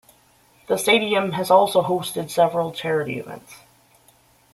[0.65, 3.53] The stadium has also hosted several charity events.